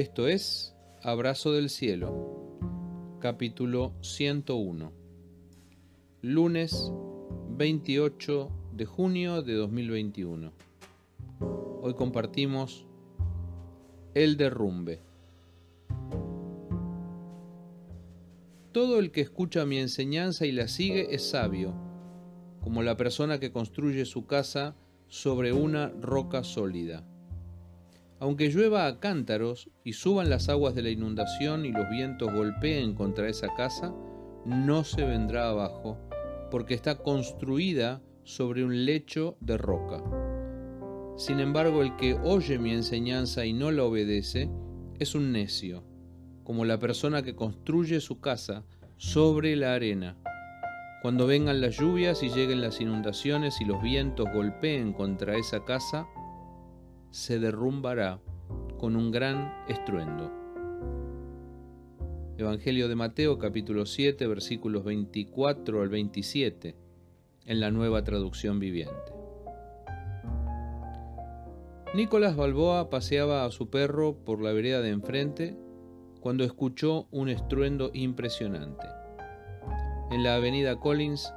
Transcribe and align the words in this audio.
Esto 0.00 0.28
es 0.28 0.74
Abrazo 1.02 1.52
del 1.52 1.68
Cielo, 1.68 2.58
capítulo 3.20 3.92
101, 4.00 4.92
lunes 6.22 6.90
28 7.50 8.50
de 8.72 8.86
junio 8.86 9.42
de 9.42 9.52
2021. 9.52 10.52
Hoy 11.82 11.92
compartimos 11.92 12.86
el 14.14 14.38
derrumbe. 14.38 15.00
Todo 18.72 19.00
el 19.00 19.10
que 19.10 19.20
escucha 19.20 19.66
mi 19.66 19.76
enseñanza 19.76 20.46
y 20.46 20.52
la 20.52 20.68
sigue 20.68 21.14
es 21.14 21.28
sabio, 21.28 21.74
como 22.62 22.82
la 22.82 22.96
persona 22.96 23.38
que 23.38 23.52
construye 23.52 24.06
su 24.06 24.24
casa 24.24 24.74
sobre 25.08 25.52
una 25.52 25.88
roca 26.00 26.42
sólida. 26.42 27.06
Aunque 28.20 28.50
llueva 28.50 28.86
a 28.86 29.00
cántaros 29.00 29.70
y 29.82 29.94
suban 29.94 30.28
las 30.28 30.50
aguas 30.50 30.74
de 30.74 30.82
la 30.82 30.90
inundación 30.90 31.64
y 31.64 31.72
los 31.72 31.88
vientos 31.88 32.30
golpeen 32.32 32.94
contra 32.94 33.28
esa 33.28 33.48
casa, 33.54 33.94
no 34.44 34.84
se 34.84 35.06
vendrá 35.06 35.48
abajo, 35.48 35.96
porque 36.50 36.74
está 36.74 36.96
construida 36.96 38.02
sobre 38.22 38.62
un 38.62 38.84
lecho 38.84 39.38
de 39.40 39.56
roca. 39.56 40.04
Sin 41.16 41.40
embargo, 41.40 41.82
el 41.82 41.96
que 41.96 42.14
oye 42.14 42.58
mi 42.58 42.72
enseñanza 42.72 43.46
y 43.46 43.54
no 43.54 43.70
la 43.70 43.84
obedece, 43.84 44.50
es 44.98 45.14
un 45.14 45.32
necio, 45.32 45.82
como 46.44 46.66
la 46.66 46.78
persona 46.78 47.22
que 47.22 47.34
construye 47.34 48.00
su 48.00 48.20
casa 48.20 48.66
sobre 48.98 49.56
la 49.56 49.72
arena. 49.72 50.18
Cuando 51.00 51.26
vengan 51.26 51.62
las 51.62 51.78
lluvias 51.78 52.22
y 52.22 52.28
lleguen 52.28 52.60
las 52.60 52.82
inundaciones 52.82 53.62
y 53.62 53.64
los 53.64 53.82
vientos 53.82 54.28
golpeen 54.34 54.92
contra 54.92 55.38
esa 55.38 55.64
casa, 55.64 56.06
se 57.10 57.38
derrumbará 57.38 58.20
con 58.78 58.96
un 58.96 59.10
gran 59.10 59.52
estruendo. 59.68 60.30
Evangelio 62.38 62.88
de 62.88 62.94
Mateo 62.94 63.38
capítulo 63.38 63.84
7 63.84 64.26
versículos 64.26 64.84
24 64.84 65.82
al 65.82 65.88
27 65.88 66.76
en 67.46 67.60
la 67.60 67.70
nueva 67.70 68.04
traducción 68.04 68.60
viviente. 68.60 69.12
Nicolás 71.94 72.36
Balboa 72.36 72.88
paseaba 72.88 73.44
a 73.44 73.50
su 73.50 73.68
perro 73.68 74.14
por 74.24 74.40
la 74.40 74.52
vereda 74.52 74.80
de 74.80 74.90
enfrente 74.90 75.56
cuando 76.20 76.44
escuchó 76.44 77.08
un 77.10 77.28
estruendo 77.28 77.90
impresionante. 77.92 78.86
En 80.12 80.22
la 80.22 80.36
avenida 80.36 80.78
Collins, 80.78 81.32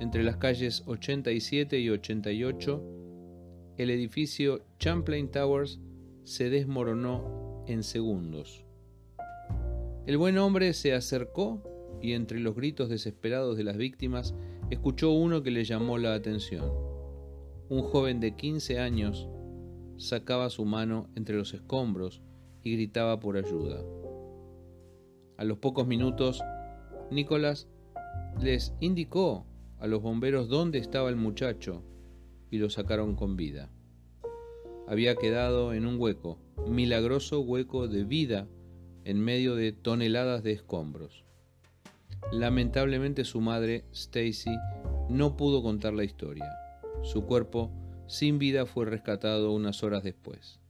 entre 0.00 0.22
las 0.22 0.36
calles 0.38 0.82
87 0.86 1.78
y 1.78 1.90
88, 1.90 2.99
el 3.82 3.88
edificio 3.88 4.60
Champlain 4.78 5.30
Towers 5.30 5.80
se 6.24 6.50
desmoronó 6.50 7.64
en 7.66 7.82
segundos. 7.82 8.66
El 10.06 10.18
buen 10.18 10.36
hombre 10.36 10.74
se 10.74 10.92
acercó 10.92 11.62
y 12.02 12.12
entre 12.12 12.40
los 12.40 12.54
gritos 12.54 12.90
desesperados 12.90 13.56
de 13.56 13.64
las 13.64 13.78
víctimas 13.78 14.34
escuchó 14.68 15.12
uno 15.12 15.42
que 15.42 15.50
le 15.50 15.64
llamó 15.64 15.96
la 15.96 16.12
atención. 16.12 16.70
Un 17.70 17.80
joven 17.80 18.20
de 18.20 18.36
15 18.36 18.78
años 18.80 19.28
sacaba 19.96 20.50
su 20.50 20.66
mano 20.66 21.08
entre 21.16 21.36
los 21.36 21.54
escombros 21.54 22.20
y 22.62 22.72
gritaba 22.74 23.18
por 23.18 23.38
ayuda. 23.38 23.82
A 25.38 25.44
los 25.44 25.56
pocos 25.56 25.86
minutos, 25.86 26.42
Nicolás 27.10 27.66
les 28.42 28.74
indicó 28.80 29.46
a 29.78 29.86
los 29.86 30.02
bomberos 30.02 30.50
dónde 30.50 30.78
estaba 30.78 31.08
el 31.08 31.16
muchacho 31.16 31.82
y 32.50 32.58
lo 32.58 32.70
sacaron 32.70 33.14
con 33.14 33.36
vida. 33.36 33.70
Había 34.86 35.14
quedado 35.14 35.72
en 35.72 35.86
un 35.86 36.00
hueco, 36.00 36.38
milagroso 36.66 37.40
hueco 37.40 37.88
de 37.88 38.04
vida 38.04 38.48
en 39.04 39.20
medio 39.20 39.54
de 39.54 39.72
toneladas 39.72 40.42
de 40.42 40.52
escombros. 40.52 41.24
Lamentablemente 42.32 43.24
su 43.24 43.40
madre, 43.40 43.84
Stacy, 43.92 44.56
no 45.08 45.36
pudo 45.36 45.62
contar 45.62 45.94
la 45.94 46.04
historia. 46.04 46.50
Su 47.02 47.24
cuerpo 47.24 47.70
sin 48.06 48.38
vida 48.38 48.66
fue 48.66 48.84
rescatado 48.86 49.52
unas 49.52 49.82
horas 49.82 50.02
después. 50.02 50.60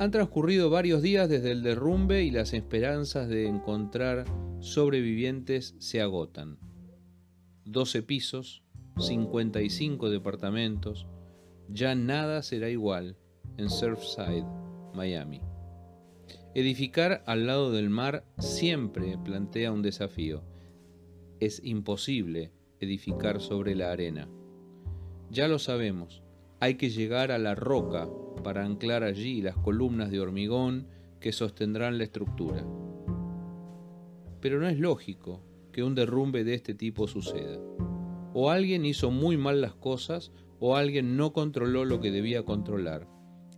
Han 0.00 0.10
transcurrido 0.10 0.70
varios 0.70 1.02
días 1.02 1.28
desde 1.28 1.50
el 1.50 1.62
derrumbe 1.62 2.22
y 2.22 2.30
las 2.30 2.52
esperanzas 2.52 3.28
de 3.28 3.48
encontrar 3.48 4.24
sobrevivientes 4.60 5.74
se 5.78 6.00
agotan. 6.00 6.58
12 7.64 8.02
pisos, 8.02 8.62
55 8.98 10.10
departamentos, 10.10 11.06
ya 11.68 11.94
nada 11.94 12.42
será 12.42 12.68
igual 12.68 13.16
en 13.56 13.70
Surfside, 13.70 14.46
Miami. 14.94 15.40
Edificar 16.54 17.22
al 17.26 17.46
lado 17.46 17.70
del 17.70 17.90
mar 17.90 18.24
siempre 18.38 19.16
plantea 19.24 19.70
un 19.70 19.82
desafío. 19.82 20.42
Es 21.40 21.62
imposible 21.62 22.50
edificar 22.80 23.40
sobre 23.40 23.74
la 23.74 23.92
arena. 23.92 24.28
Ya 25.30 25.46
lo 25.46 25.58
sabemos, 25.58 26.22
hay 26.58 26.74
que 26.74 26.90
llegar 26.90 27.30
a 27.30 27.38
la 27.38 27.54
roca 27.54 28.08
para 28.42 28.64
anclar 28.64 29.04
allí 29.04 29.42
las 29.42 29.56
columnas 29.56 30.10
de 30.10 30.20
hormigón 30.20 30.88
que 31.20 31.32
sostendrán 31.32 31.98
la 31.98 32.04
estructura. 32.04 32.64
Pero 34.40 34.58
no 34.60 34.68
es 34.68 34.78
lógico 34.78 35.42
que 35.72 35.82
un 35.82 35.94
derrumbe 35.94 36.44
de 36.44 36.54
este 36.54 36.74
tipo 36.74 37.06
suceda. 37.06 37.58
O 38.34 38.50
alguien 38.50 38.84
hizo 38.84 39.10
muy 39.10 39.36
mal 39.36 39.60
las 39.60 39.74
cosas 39.74 40.32
o 40.60 40.76
alguien 40.76 41.16
no 41.16 41.32
controló 41.32 41.84
lo 41.84 42.00
que 42.00 42.10
debía 42.10 42.44
controlar. 42.44 43.06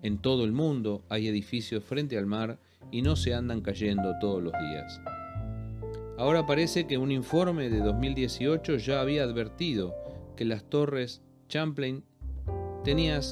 En 0.03 0.19
todo 0.19 0.44
el 0.44 0.53
mundo 0.53 1.04
hay 1.08 1.28
edificios 1.28 1.84
frente 1.84 2.16
al 2.16 2.26
mar 2.26 2.58
y 2.91 3.03
no 3.03 3.16
se 3.16 3.34
andan 3.34 3.60
cayendo 3.60 4.14
todos 4.20 4.42
los 4.42 4.53
días. 4.53 5.00
Ahora 6.19 6.47
parece 6.47 6.86
que 6.86 6.98
un 6.98 7.12
informe 7.12 7.70
de 7.70 7.80
2018 7.80 8.76
ya 8.76 9.00
había 9.00 9.22
advertido 9.22 9.94
que 10.36 10.44
las 10.44 10.64
torres 10.64 11.22
Champlain 11.48 12.04
tenían 12.84 13.22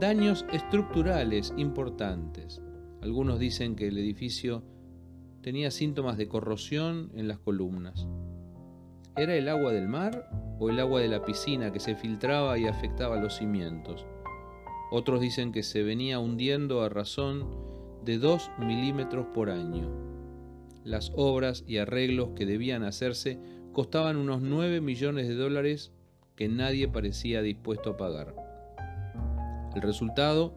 daños 0.00 0.44
estructurales 0.52 1.52
importantes. 1.56 2.60
Algunos 3.02 3.38
dicen 3.38 3.76
que 3.76 3.88
el 3.88 3.98
edificio 3.98 4.62
tenía 5.42 5.70
síntomas 5.70 6.16
de 6.16 6.28
corrosión 6.28 7.10
en 7.14 7.28
las 7.28 7.38
columnas. 7.38 8.06
¿Era 9.16 9.34
el 9.34 9.48
agua 9.48 9.72
del 9.72 9.88
mar 9.88 10.30
o 10.62 10.70
el 10.70 10.78
agua 10.78 11.00
de 11.00 11.08
la 11.08 11.24
piscina 11.24 11.72
que 11.72 11.80
se 11.80 11.96
filtraba 11.96 12.56
y 12.56 12.66
afectaba 12.66 13.16
los 13.16 13.36
cimientos? 13.36 14.06
Otros 14.92 15.20
dicen 15.20 15.50
que 15.50 15.64
se 15.64 15.82
venía 15.82 16.20
hundiendo 16.20 16.82
a 16.82 16.88
razón 16.88 17.46
de 18.04 18.18
2 18.18 18.50
milímetros 18.58 19.26
por 19.34 19.50
año. 19.50 19.90
Las 20.84 21.10
obras 21.16 21.64
y 21.66 21.78
arreglos 21.78 22.30
que 22.36 22.46
debían 22.46 22.84
hacerse 22.84 23.40
costaban 23.72 24.16
unos 24.16 24.40
9 24.40 24.80
millones 24.80 25.26
de 25.26 25.34
dólares 25.34 25.90
que 26.36 26.48
nadie 26.48 26.86
parecía 26.86 27.42
dispuesto 27.42 27.90
a 27.90 27.96
pagar. 27.96 28.34
El 29.74 29.82
resultado, 29.82 30.54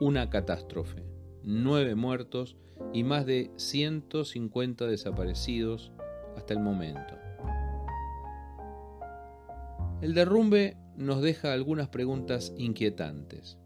una 0.00 0.28
catástrofe. 0.28 1.04
Nueve 1.42 1.94
muertos 1.94 2.56
y 2.92 3.04
más 3.04 3.24
de 3.24 3.50
150 3.56 4.86
desaparecidos 4.86 5.90
hasta 6.36 6.52
el 6.52 6.60
momento. 6.60 7.17
El 10.00 10.14
derrumbe 10.14 10.76
nos 10.96 11.22
deja 11.22 11.52
algunas 11.52 11.88
preguntas 11.88 12.54
inquietantes. 12.56 13.58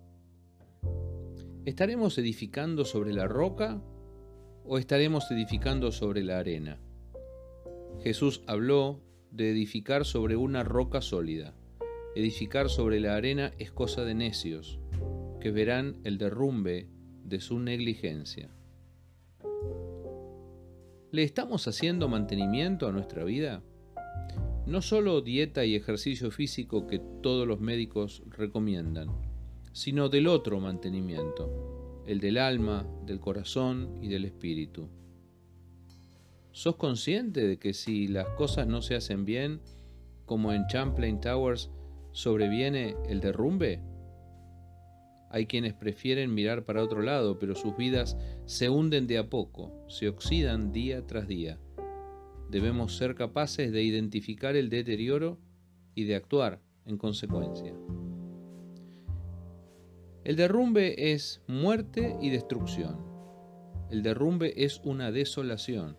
¿Estaremos 1.66 2.16
edificando 2.16 2.86
sobre 2.86 3.12
la 3.12 3.28
roca 3.28 3.82
o 4.64 4.78
estaremos 4.78 5.30
edificando 5.30 5.92
sobre 5.92 6.24
la 6.24 6.38
arena? 6.38 6.80
Jesús 8.02 8.42
habló 8.46 9.02
de 9.30 9.50
edificar 9.50 10.06
sobre 10.06 10.36
una 10.36 10.64
roca 10.64 11.02
sólida. 11.02 11.54
Edificar 12.16 12.70
sobre 12.70 12.98
la 12.98 13.14
arena 13.14 13.52
es 13.58 13.70
cosa 13.70 14.04
de 14.04 14.14
necios, 14.14 14.80
que 15.38 15.50
verán 15.50 15.98
el 16.02 16.16
derrumbe 16.16 16.88
de 17.24 17.42
su 17.42 17.58
negligencia. 17.58 18.48
¿Le 21.10 21.24
estamos 21.24 21.68
haciendo 21.68 22.08
mantenimiento 22.08 22.88
a 22.88 22.92
nuestra 22.92 23.22
vida? 23.22 23.62
No 24.64 24.80
solo 24.80 25.22
dieta 25.22 25.64
y 25.64 25.74
ejercicio 25.74 26.30
físico 26.30 26.86
que 26.86 27.00
todos 27.20 27.48
los 27.48 27.60
médicos 27.60 28.22
recomiendan, 28.28 29.08
sino 29.72 30.08
del 30.08 30.28
otro 30.28 30.60
mantenimiento, 30.60 32.04
el 32.06 32.20
del 32.20 32.38
alma, 32.38 32.86
del 33.04 33.18
corazón 33.18 33.98
y 34.00 34.06
del 34.06 34.24
espíritu. 34.24 34.88
¿Sos 36.52 36.76
consciente 36.76 37.44
de 37.44 37.58
que 37.58 37.74
si 37.74 38.06
las 38.06 38.28
cosas 38.30 38.68
no 38.68 38.82
se 38.82 38.94
hacen 38.94 39.24
bien, 39.24 39.60
como 40.26 40.52
en 40.52 40.68
Champlain 40.68 41.20
Towers, 41.20 41.68
sobreviene 42.12 42.94
el 43.08 43.20
derrumbe? 43.20 43.80
Hay 45.30 45.46
quienes 45.46 45.74
prefieren 45.74 46.32
mirar 46.32 46.64
para 46.64 46.84
otro 46.84 47.02
lado, 47.02 47.40
pero 47.40 47.56
sus 47.56 47.76
vidas 47.76 48.16
se 48.46 48.70
hunden 48.70 49.08
de 49.08 49.18
a 49.18 49.28
poco, 49.28 49.72
se 49.88 50.08
oxidan 50.08 50.70
día 50.70 51.04
tras 51.04 51.26
día 51.26 51.58
debemos 52.52 52.96
ser 52.98 53.14
capaces 53.14 53.72
de 53.72 53.82
identificar 53.82 54.56
el 54.56 54.68
deterioro 54.68 55.38
y 55.94 56.04
de 56.04 56.16
actuar 56.16 56.60
en 56.84 56.98
consecuencia. 56.98 57.74
El 60.22 60.36
derrumbe 60.36 61.12
es 61.12 61.40
muerte 61.48 62.14
y 62.20 62.28
destrucción. 62.28 62.98
El 63.90 64.02
derrumbe 64.02 64.52
es 64.64 64.82
una 64.84 65.10
desolación 65.10 65.96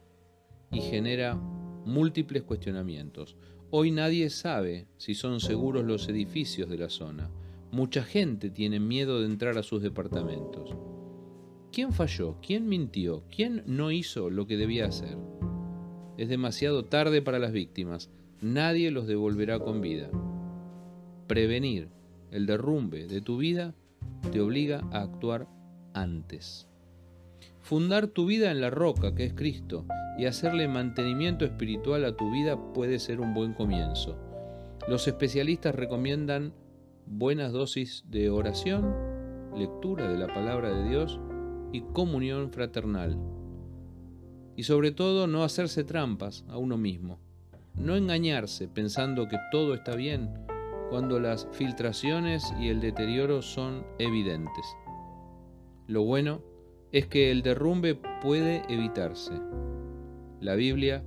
y 0.71 0.79
genera 0.81 1.33
múltiples 1.33 2.44
cuestionamientos. 2.44 3.35
Hoy 3.71 3.89
nadie 3.89 4.29
sabe 4.29 4.88
si 4.97 5.15
son 5.15 5.39
seguros 5.39 5.83
los 5.83 6.07
edificios 6.07 6.69
de 6.69 6.77
la 6.77 6.89
zona. 6.89 7.31
Mucha 7.71 8.03
gente 8.03 8.51
tiene 8.51 8.79
miedo 8.79 9.19
de 9.19 9.25
entrar 9.25 9.57
a 9.57 9.63
sus 9.63 9.81
departamentos. 9.81 10.75
¿Quién 11.71 11.91
falló? 11.91 12.38
¿Quién 12.45 12.69
mintió? 12.69 13.23
¿Quién 13.35 13.63
no 13.65 13.89
hizo 13.89 14.29
lo 14.29 14.45
que 14.45 14.57
debía 14.57 14.85
hacer? 14.85 15.17
Es 16.24 16.30
demasiado 16.30 16.86
tarde 16.86 17.22
para 17.22 17.38
las 17.38 17.52
víctimas. 17.52 18.10
Nadie 18.40 18.92
los 18.92 19.08
devolverá 19.08 19.60
con 19.60 19.81
vida. 19.81 20.10
Prevenir 21.28 21.90
el 22.31 22.46
derrumbe 22.46 23.08
de 23.08 23.20
tu 23.20 23.36
vida 23.36 23.75
te 24.31 24.40
obliga 24.40 24.88
a 24.94 25.02
actuar 25.02 25.50
antes. 25.94 26.70
Fundar 27.60 28.08
tu 28.08 28.25
vida 28.25 28.52
en 28.52 28.62
la 28.62 28.70
roca 28.70 29.14
que 29.14 29.25
es 29.25 29.34
Cristo 29.34 29.86
y 30.18 30.24
hacerle 30.24 30.70
mantenimiento 30.70 31.44
espiritual 31.44 32.06
a 32.06 32.16
tu 32.16 32.31
vida 32.31 32.72
puede 32.72 33.00
ser 33.00 33.20
un 33.20 33.34
buen 33.34 33.54
comienzo. 33.54 34.18
Los 34.88 35.10
especialistas 35.10 35.75
recomiendan 35.75 36.54
buenas 37.06 37.52
dosis 37.52 38.06
de 38.08 38.30
oración, 38.30 38.96
lectura 39.58 40.10
de 40.10 40.18
la 40.18 40.34
palabra 40.34 40.74
de 40.74 40.88
Dios 40.88 41.20
y 41.74 41.81
comunión 41.81 42.50
fraternal. 42.54 43.20
Y 44.55 44.63
sobre 44.63 44.91
todo 44.91 45.27
no 45.27 45.44
hacerse 45.44 45.83
trampas 45.83 46.45
a 46.47 46.57
uno 46.57 46.77
mismo. 46.77 47.19
No 47.75 47.95
engañarse 47.95 48.67
pensando 48.67 49.27
que 49.27 49.38
todo 49.51 49.73
está 49.73 49.95
bien 49.95 50.29
cuando 50.89 51.19
las 51.19 51.47
filtraciones 51.53 52.53
y 52.59 52.69
el 52.69 52.79
deterioro 52.79 53.41
son 53.41 53.83
evidentes. 53.97 54.65
Lo 55.88 56.03
bueno 56.03 56.41
es 56.91 57.07
que 57.07 57.31
el 57.31 57.41
derrumbe 57.41 57.95
puede 58.21 58.61
evitarse. 58.69 59.33
La 60.39 60.53
Biblia 60.53 61.03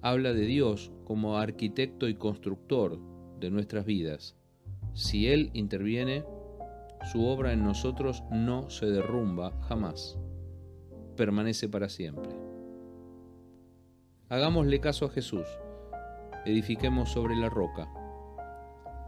habla 0.00 0.32
de 0.32 0.46
Dios 0.46 0.90
como 1.04 1.36
arquitecto 1.36 2.08
y 2.08 2.14
constructor 2.14 2.98
de 3.38 3.50
nuestras 3.50 3.84
vidas. 3.84 4.36
Si 4.94 5.28
Él 5.28 5.50
interviene, 5.52 6.24
su 7.12 7.26
obra 7.26 7.52
en 7.52 7.62
nosotros 7.62 8.24
no 8.30 8.70
se 8.70 8.86
derrumba 8.86 9.52
jamás, 9.68 10.18
permanece 11.16 11.68
para 11.68 11.88
siempre. 11.88 12.30
Hagámosle 14.28 14.80
caso 14.80 15.06
a 15.06 15.10
Jesús, 15.10 15.46
edifiquemos 16.44 17.12
sobre 17.12 17.36
la 17.36 17.48
roca. 17.48 17.88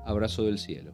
Abrazo 0.06 0.44
del 0.44 0.58
cielo. 0.58 0.92